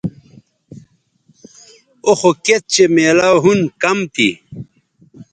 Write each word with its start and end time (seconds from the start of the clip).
او 2.05 2.13
خو 2.19 2.31
کِت 2.45 2.63
چہء 2.73 2.91
میلاو 2.95 3.37
ھُن 3.43 3.59
کم 3.81 3.97
تھی 4.13 4.29